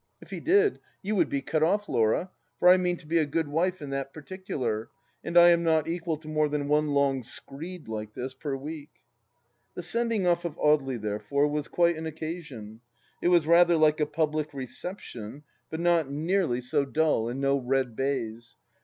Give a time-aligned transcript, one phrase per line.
[0.19, 3.25] If he did, you would be cut oft, Laura, for I mean to be a
[3.27, 4.89] good wife in that particular,
[5.23, 8.89] and I am not equal to more than one long screed like this per week.
[9.75, 12.81] The sending off of Audely, therefore, was quite an occa sion.
[13.21, 16.71] It was rather like a public reception, but not nearly 279 280 THE LAST DITCH
[16.71, 18.55] so dull, and no red baize.